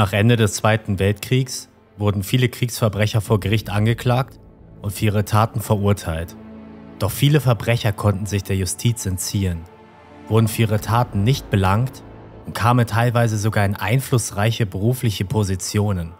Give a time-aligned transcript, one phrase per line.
[0.00, 1.68] Nach Ende des Zweiten Weltkriegs
[1.98, 4.40] wurden viele Kriegsverbrecher vor Gericht angeklagt
[4.80, 6.36] und für ihre Taten verurteilt.
[6.98, 9.60] Doch viele Verbrecher konnten sich der Justiz entziehen,
[10.26, 12.02] wurden für ihre Taten nicht belangt
[12.46, 16.14] und kamen teilweise sogar in einflussreiche berufliche Positionen.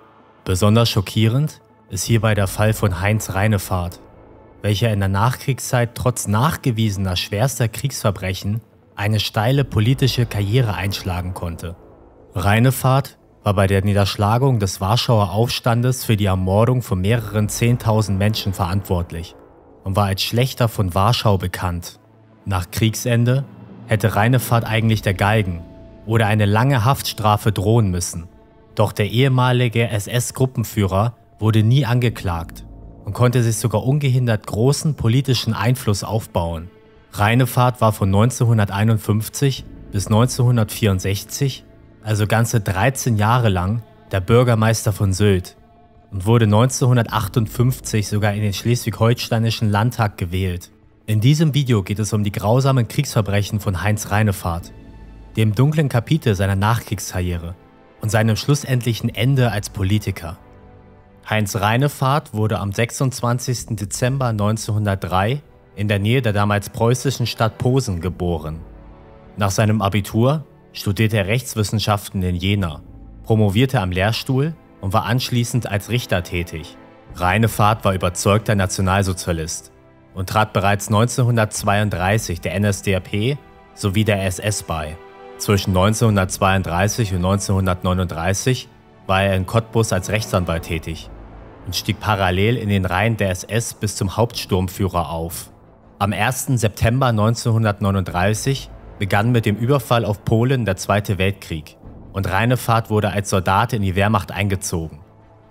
[0.44, 3.98] Besonders schockierend ist hierbei der Fall von Heinz Reinefahrt,
[4.60, 8.60] welcher in der Nachkriegszeit trotz nachgewiesener schwerster Kriegsverbrechen
[8.94, 11.76] eine steile politische Karriere einschlagen konnte.
[12.34, 18.52] Reinefahrt war bei der Niederschlagung des Warschauer Aufstandes für die Ermordung von mehreren 10.000 Menschen
[18.52, 19.34] verantwortlich
[19.82, 21.98] und war als Schlechter von Warschau bekannt.
[22.44, 23.44] Nach Kriegsende
[23.86, 25.62] hätte Reinefahrt eigentlich der Galgen
[26.06, 28.28] oder eine lange Haftstrafe drohen müssen.
[28.74, 32.64] Doch der ehemalige SS-Gruppenführer wurde nie angeklagt
[33.04, 36.70] und konnte sich sogar ungehindert großen politischen Einfluss aufbauen.
[37.12, 41.64] Reinefahrt war von 1951 bis 1964
[42.02, 45.56] also ganze 13 Jahre lang, der Bürgermeister von Sylt
[46.10, 50.70] und wurde 1958 sogar in den schleswig-holsteinischen Landtag gewählt.
[51.06, 54.72] In diesem Video geht es um die grausamen Kriegsverbrechen von Heinz Reinefahrt,
[55.36, 57.54] dem dunklen Kapitel seiner Nachkriegskarriere
[58.00, 60.38] und seinem schlussendlichen Ende als Politiker.
[61.28, 63.76] Heinz Reinefahrt wurde am 26.
[63.76, 65.42] Dezember 1903
[65.76, 68.60] in der Nähe der damals preußischen Stadt Posen geboren.
[69.36, 72.82] Nach seinem Abitur studierte er Rechtswissenschaften in Jena,
[73.24, 76.76] promovierte am Lehrstuhl und war anschließend als Richter tätig.
[77.14, 79.72] Reinefahrt war überzeugter Nationalsozialist
[80.14, 83.38] und trat bereits 1932 der NSDAP
[83.74, 84.96] sowie der SS bei.
[85.38, 88.68] Zwischen 1932 und 1939
[89.06, 91.10] war er in Cottbus als Rechtsanwalt tätig
[91.66, 95.50] und stieg parallel in den Reihen der SS bis zum Hauptsturmführer auf.
[95.98, 96.46] Am 1.
[96.60, 101.78] September 1939 begann mit dem Überfall auf Polen der Zweite Weltkrieg
[102.12, 105.00] und Reinefahrt wurde als Soldat in die Wehrmacht eingezogen.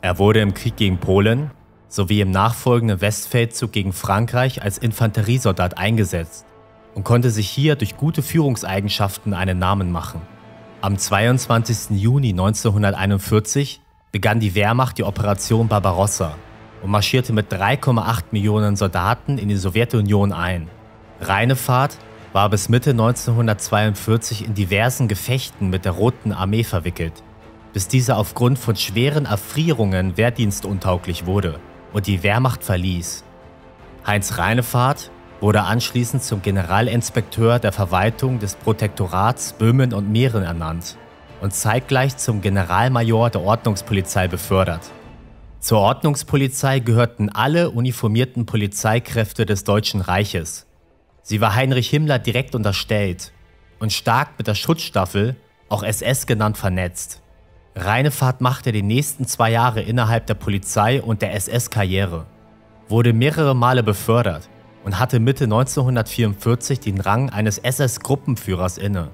[0.02, 1.50] Er wurde im Krieg gegen Polen
[1.88, 6.46] sowie im nachfolgenden Westfeldzug gegen Frankreich als Infanteriesoldat eingesetzt
[6.94, 10.22] und konnte sich hier durch gute Führungseigenschaften einen Namen machen.
[10.82, 11.98] Am 22.
[12.00, 16.36] Juni 1941 begann die Wehrmacht die Operation Barbarossa
[16.84, 20.70] und marschierte mit 3,8 Millionen Soldaten in die Sowjetunion ein.
[21.20, 21.98] Reinefahrt
[22.34, 27.14] war bis Mitte 1942 in diversen Gefechten mit der Roten Armee verwickelt,
[27.74, 31.60] bis diese aufgrund von schweren Erfrierungen wehrdienstuntauglich wurde
[31.94, 33.24] und die Wehrmacht verließ.
[34.06, 40.98] Heinz Reinefahrt wurde anschließend zum Generalinspekteur der Verwaltung des Protektorats Böhmen und Mähren ernannt
[41.42, 44.92] und zeitgleich zum Generalmajor der Ordnungspolizei befördert.
[45.60, 50.69] Zur Ordnungspolizei gehörten alle uniformierten Polizeikräfte des Deutschen Reiches,
[51.22, 53.32] Sie war Heinrich Himmler direkt unterstellt
[53.80, 55.36] und stark mit der Schutzstaffel,
[55.70, 57.22] auch SS genannt, vernetzt.
[57.76, 62.26] Reinefahrt machte die nächsten zwei Jahre innerhalb der Polizei und der SS Karriere,
[62.88, 64.50] wurde mehrere Male befördert
[64.84, 69.12] und hatte Mitte 1944 den Rang eines SS-Gruppenführers inne.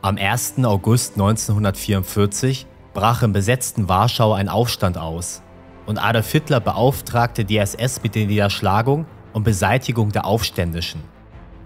[0.00, 0.64] Am 1.
[0.64, 5.42] August 1944 brach im besetzten Warschau ein Aufstand aus
[5.86, 11.02] und Adolf Hitler beauftragte die SS mit der Niederschlagung und Beseitigung der Aufständischen.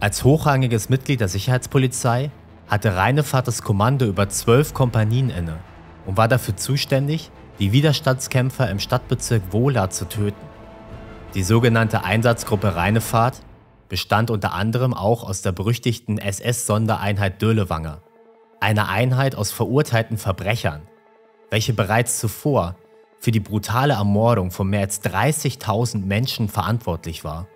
[0.06, 2.30] Als hochrangiges Mitglied der Sicherheitspolizei
[2.68, 5.58] hatte Reinefahrt das Kommando über zwölf Kompanien inne
[6.06, 10.46] und war dafür zuständig, die Widerstandskämpfer im Stadtbezirk Wohla zu töten.
[11.34, 13.40] Die sogenannte Einsatzgruppe Reinefahrt
[13.88, 18.00] bestand unter anderem auch aus der berüchtigten SS-Sondereinheit Dölewanger,
[18.60, 20.82] einer Einheit aus verurteilten Verbrechern,
[21.50, 22.76] welche bereits zuvor
[23.18, 27.48] für die brutale Ermordung von mehr als 30.000 Menschen verantwortlich war.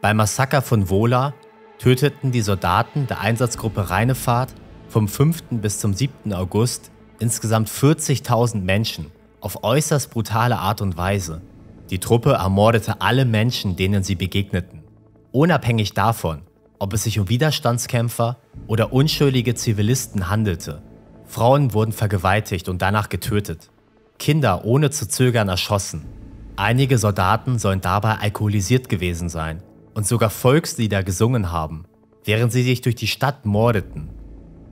[0.00, 1.34] Beim Massaker von Wohla
[1.78, 4.54] töteten die Soldaten der Einsatzgruppe Reinefahrt
[4.88, 5.44] vom 5.
[5.50, 6.32] bis zum 7.
[6.32, 11.42] August insgesamt 40.000 Menschen auf äußerst brutale Art und Weise.
[11.90, 14.82] Die Truppe ermordete alle Menschen, denen sie begegneten,
[15.32, 16.42] unabhängig davon,
[16.78, 20.82] ob es sich um Widerstandskämpfer oder unschuldige Zivilisten handelte.
[21.26, 23.70] Frauen wurden vergewaltigt und danach getötet,
[24.18, 26.04] Kinder ohne zu zögern erschossen.
[26.56, 29.62] Einige Soldaten sollen dabei alkoholisiert gewesen sein
[29.94, 31.86] und sogar Volkslieder gesungen haben,
[32.24, 34.10] während sie sich durch die Stadt mordeten.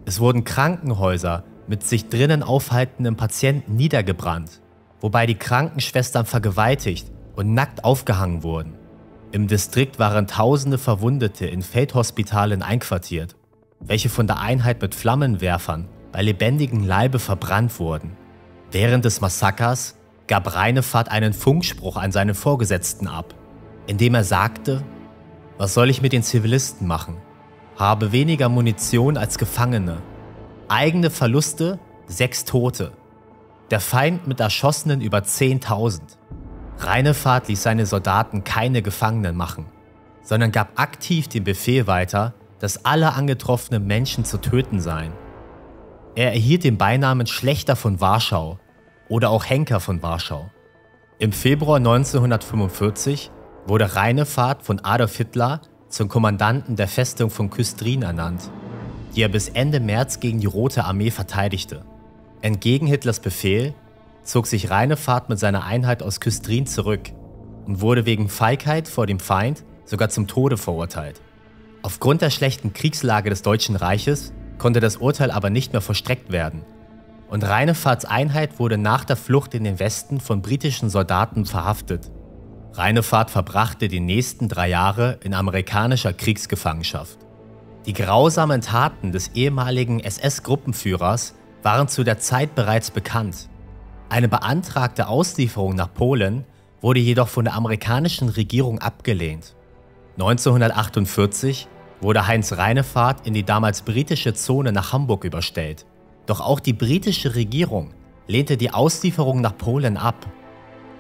[0.05, 4.61] Es wurden Krankenhäuser mit sich drinnen aufhaltenden Patienten niedergebrannt,
[5.01, 8.75] wobei die Krankenschwestern vergewaltigt und nackt aufgehangen wurden.
[9.31, 13.37] Im Distrikt waren tausende Verwundete in Feldhospitalen einquartiert,
[13.81, 18.17] welche von der Einheit mit Flammenwerfern bei lebendigem Leibe verbrannt wurden.
[18.71, 19.97] Während des Massakers
[20.27, 23.35] gab Reinefahrt einen Funkspruch an seine Vorgesetzten ab,
[23.87, 24.83] indem er sagte,
[25.63, 27.19] was soll ich mit den Zivilisten machen?
[27.77, 30.03] Habe weniger Munition als Gefangene.
[30.67, 31.79] Eigene Verluste,
[32.09, 32.91] sechs Tote.
[33.71, 36.01] Der Feind mit Erschossenen über 10.000.
[36.79, 39.67] Reinefahrt ließ seine Soldaten keine Gefangenen machen,
[40.25, 45.13] sondern gab aktiv den Befehl weiter, dass alle angetroffenen Menschen zu töten seien.
[46.17, 48.59] Er erhielt den Beinamen Schlechter von Warschau
[49.09, 50.51] oder auch Henker von Warschau.
[51.21, 53.31] Im Februar 1945
[53.67, 58.51] wurde Reinefahrt von Adolf Hitler zum Kommandanten der Festung von Küstrin ernannt,
[59.15, 61.85] die er bis Ende März gegen die Rote Armee verteidigte.
[62.41, 63.75] Entgegen Hitlers Befehl
[64.23, 67.11] zog sich Reinefahrt mit seiner Einheit aus Küstrin zurück
[67.67, 71.21] und wurde wegen Feigheit vor dem Feind sogar zum Tode verurteilt.
[71.83, 76.63] Aufgrund der schlechten Kriegslage des Deutschen Reiches konnte das Urteil aber nicht mehr vollstreckt werden
[77.33, 82.11] und Reinefahrts Einheit wurde nach der Flucht in den Westen von britischen Soldaten verhaftet.
[82.75, 87.19] Reinefahrt verbrachte die nächsten drei Jahre in amerikanischer Kriegsgefangenschaft.
[87.85, 93.49] Die grausamen Taten des ehemaligen SS-Gruppenführers waren zu der Zeit bereits bekannt.
[94.09, 96.45] Eine beantragte Auslieferung nach Polen
[96.81, 99.55] wurde jedoch von der amerikanischen Regierung abgelehnt.
[100.15, 101.69] 1948
[102.01, 105.87] wurde Heinz Reinefahrt in die damals britische Zone nach Hamburg überstellt.
[106.27, 107.93] Doch auch die britische Regierung
[108.29, 110.27] lehnte die Auslieferung nach Polen ab.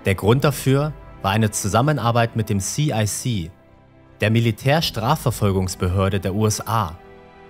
[0.04, 0.92] Der Grund dafür
[1.22, 3.50] war eine Zusammenarbeit mit dem CIC,
[4.20, 6.98] der Militärstrafverfolgungsbehörde der USA,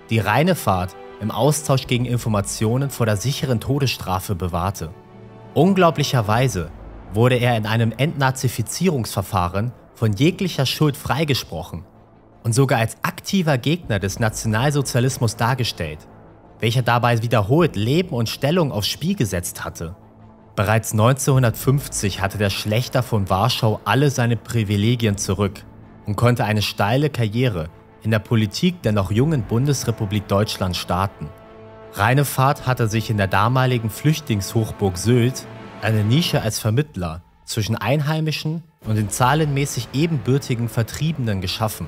[0.09, 4.93] die Reinefahrt im Austausch gegen Informationen vor der sicheren Todesstrafe bewahrte.
[5.53, 6.69] Unglaublicherweise
[7.13, 11.85] wurde er in einem Entnazifizierungsverfahren von jeglicher Schuld freigesprochen
[12.43, 15.99] und sogar als aktiver Gegner des Nationalsozialismus dargestellt,
[16.59, 19.95] welcher dabei wiederholt Leben und Stellung aufs Spiel gesetzt hatte.
[20.55, 25.63] Bereits 1950 hatte der Schlechter von Warschau alle seine Privilegien zurück
[26.05, 27.69] und konnte eine steile Karriere
[28.03, 31.29] in der Politik der noch jungen Bundesrepublik Deutschland starten.
[31.93, 35.47] Reinefahrt hatte sich in der damaligen Flüchtlingshochburg Sylt
[35.81, 41.87] eine Nische als Vermittler zwischen Einheimischen und den zahlenmäßig ebenbürtigen Vertriebenen geschaffen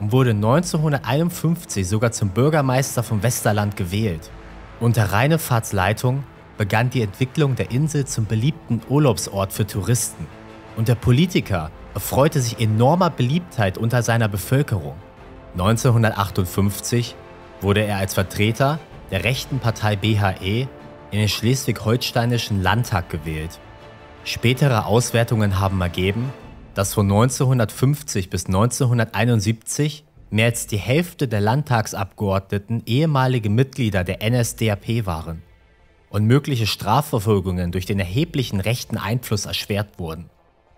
[0.00, 4.30] und wurde 1951 sogar zum Bürgermeister vom Westerland gewählt.
[4.80, 6.24] Unter Reinefahrts Leitung
[6.62, 10.28] begann die Entwicklung der Insel zum beliebten Urlaubsort für Touristen
[10.76, 14.94] und der Politiker erfreute sich enormer Beliebtheit unter seiner Bevölkerung.
[15.54, 17.16] 1958
[17.62, 18.78] wurde er als Vertreter
[19.10, 20.68] der rechten Partei BHE
[21.10, 23.58] in den schleswig-holsteinischen Landtag gewählt.
[24.22, 26.32] Spätere Auswertungen haben ergeben,
[26.74, 35.06] dass von 1950 bis 1971 mehr als die Hälfte der Landtagsabgeordneten ehemalige Mitglieder der NSDAP
[35.06, 35.42] waren
[36.12, 40.28] und mögliche Strafverfolgungen durch den erheblichen rechten Einfluss erschwert wurden.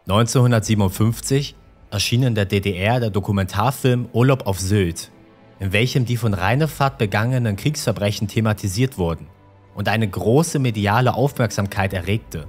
[0.06, 1.56] 1957
[1.90, 5.10] erschien in der DDR der Dokumentarfilm Urlaub auf Sylt,
[5.58, 9.26] in welchem die von Reinefahrt begangenen Kriegsverbrechen thematisiert wurden
[9.74, 12.48] und eine große mediale Aufmerksamkeit erregte.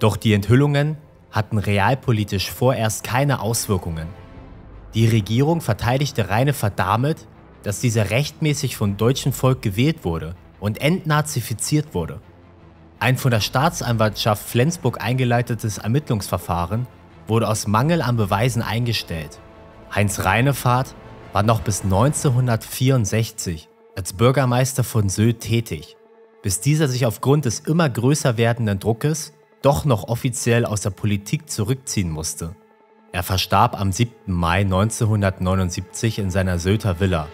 [0.00, 0.96] Doch die Enthüllungen
[1.30, 4.08] hatten realpolitisch vorerst keine Auswirkungen.
[4.94, 7.28] Die Regierung verteidigte Reinefahrt damit,
[7.62, 12.20] dass dieser rechtmäßig vom deutschen Volk gewählt wurde und entnazifiziert wurde.
[13.00, 16.86] Ein von der Staatsanwaltschaft Flensburg eingeleitetes Ermittlungsverfahren
[17.28, 19.38] wurde aus Mangel an Beweisen eingestellt.
[19.94, 20.94] Heinz Reinefahrt
[21.32, 25.96] war noch bis 1964 als Bürgermeister von Sylt tätig,
[26.42, 29.32] bis dieser sich aufgrund des immer größer werdenden Druckes
[29.62, 32.54] doch noch offiziell aus der Politik zurückziehen musste.
[33.10, 34.12] Er verstarb am 7.
[34.26, 37.28] Mai 1979 in seiner Sylter Villa,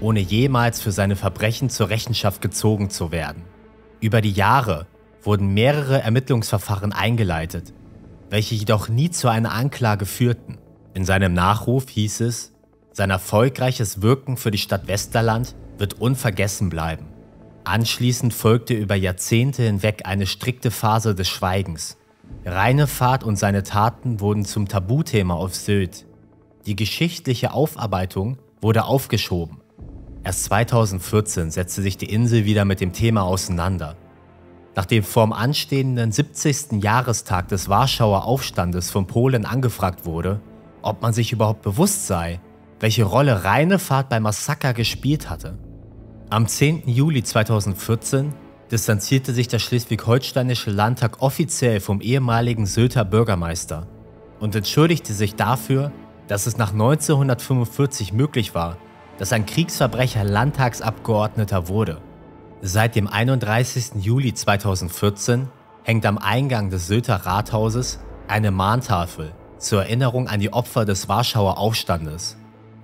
[0.00, 3.42] ohne jemals für seine Verbrechen zur Rechenschaft gezogen zu werden.
[4.00, 4.86] Über die Jahre
[5.22, 7.72] wurden mehrere Ermittlungsverfahren eingeleitet,
[8.30, 10.58] welche jedoch nie zu einer Anklage führten.
[10.94, 12.52] In seinem Nachruf hieß es,
[12.92, 17.06] sein erfolgreiches Wirken für die Stadt Westerland wird unvergessen bleiben.
[17.64, 21.98] Anschließend folgte über Jahrzehnte hinweg eine strikte Phase des Schweigens.
[22.44, 26.06] Reinefahrt und seine Taten wurden zum Tabuthema auf Sylt.
[26.66, 29.59] Die geschichtliche Aufarbeitung wurde aufgeschoben.
[30.22, 33.96] Erst 2014 setzte sich die Insel wieder mit dem Thema auseinander.
[34.76, 36.82] Nachdem vorm anstehenden 70.
[36.82, 40.40] Jahrestag des Warschauer Aufstandes von Polen angefragt wurde,
[40.82, 42.40] ob man sich überhaupt bewusst sei,
[42.80, 45.58] welche Rolle Reinefahrt beim Massaker gespielt hatte.
[46.28, 46.82] Am 10.
[46.86, 48.32] Juli 2014
[48.70, 53.88] distanzierte sich der schleswig-holsteinische Landtag offiziell vom ehemaligen Sylter Bürgermeister
[54.38, 55.92] und entschuldigte sich dafür,
[56.28, 58.76] dass es nach 1945 möglich war,
[59.20, 62.00] dass ein Kriegsverbrecher Landtagsabgeordneter wurde.
[62.60, 64.02] Seit dem 31.
[64.02, 65.48] Juli 2014
[65.84, 71.56] hängt am Eingang des Sylter Rathauses eine Mahntafel zur Erinnerung an die Opfer des Warschauer
[71.58, 72.36] Aufstandes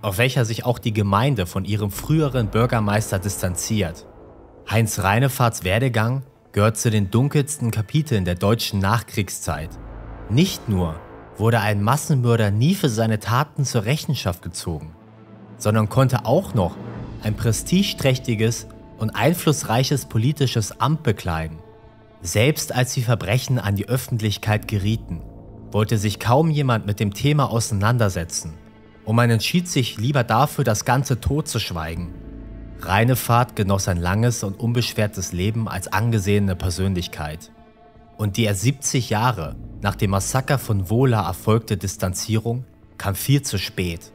[0.06, 4.06] auf welcher sich auch die Gemeinde von ihrem früheren Bürgermeister distanziert.
[4.70, 9.70] Heinz Reinefahrts Werdegang gehört zu den dunkelsten Kapiteln der deutschen Nachkriegszeit.
[10.30, 10.94] Nicht nur
[11.36, 14.94] wurde ein Massenmörder nie für seine Taten zur Rechenschaft gezogen,
[15.58, 16.76] sondern konnte auch noch
[17.22, 18.66] ein prestigeträchtiges
[18.98, 21.58] und einflussreiches politisches Amt bekleiden.
[22.22, 25.22] Selbst als die Verbrechen an die Öffentlichkeit gerieten,
[25.70, 28.54] wollte sich kaum jemand mit dem Thema auseinandersetzen
[29.04, 32.12] und man entschied sich lieber dafür, das Ganze totzuschweigen.
[32.80, 37.52] Reinefahrt genoss ein langes und unbeschwertes Leben als angesehene Persönlichkeit.
[38.16, 42.64] Und die er 70 Jahre nach dem Massaker von Wohler erfolgte Distanzierung
[42.98, 44.12] kam viel zu spät.